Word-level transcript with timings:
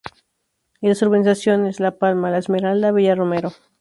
Y 0.81 0.87
las 0.87 1.03
urbanizaciones: 1.03 1.79
La 1.79 1.99
Palma, 1.99 2.31
La 2.31 2.39
Esmeralda, 2.39 2.91
Villa 2.91 3.13
Romero. 3.13 3.51